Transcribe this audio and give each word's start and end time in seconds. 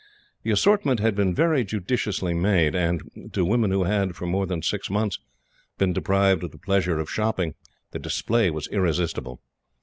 The 0.41 0.49
assortment 0.49 0.99
had 0.99 1.13
been 1.13 1.35
very 1.35 1.63
judiciously 1.63 2.33
made, 2.33 2.73
and 2.73 3.29
to 3.33 3.45
women 3.45 3.69
who 3.69 3.83
had, 3.83 4.15
for 4.15 4.25
more 4.25 4.47
than 4.47 4.63
six 4.63 4.89
months, 4.89 5.19
been 5.77 5.93
deprived 5.93 6.43
of 6.43 6.49
the 6.49 6.57
pleasure 6.57 6.99
of 6.99 7.07
shopping, 7.07 7.53
the 7.91 7.99
display 7.99 8.49
was 8.49 8.67
irresistible. 8.69 9.41